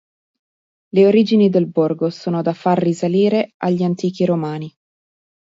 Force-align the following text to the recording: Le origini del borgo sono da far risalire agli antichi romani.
Le 0.95 1.05
origini 1.05 1.49
del 1.51 1.67
borgo 1.69 2.09
sono 2.09 2.41
da 2.41 2.53
far 2.53 2.79
risalire 2.79 3.53
agli 3.57 3.83
antichi 3.83 4.25
romani. 4.25 4.75